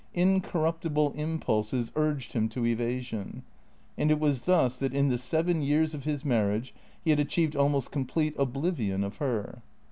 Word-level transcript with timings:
Incorruptible 0.15 1.11
impulses 1.13 1.91
urged 1.95 2.33
him 2.33 2.49
to 2.49 2.65
evasion. 2.65 3.43
And 3.99 4.09
it 4.09 4.19
was 4.19 4.41
thus 4.45 4.75
that 4.77 4.95
in 4.95 5.09
the 5.09 5.17
seven 5.19 5.61
years 5.61 5.93
of 5.93 6.05
his 6.05 6.25
marriage 6.25 6.73
he 7.03 7.11
had 7.11 7.19
achieved 7.19 7.55
almost 7.55 7.91
complete 7.91 8.33
oblivion 8.39 9.03
of 9.03 9.17
her. 9.17 9.61